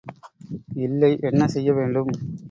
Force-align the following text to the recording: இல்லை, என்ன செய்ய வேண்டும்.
இல்லை, 0.77 1.09
என்ன 1.21 1.47
செய்ய 1.47 1.69
வேண்டும். 1.73 2.11